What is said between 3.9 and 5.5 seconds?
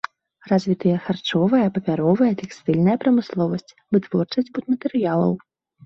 вытворчасць будматэрыялаў.